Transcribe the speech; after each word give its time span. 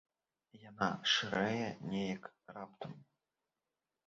Яна 0.69 0.87
шырэе 1.13 1.67
нейк 1.93 2.23
раптам. 2.57 2.97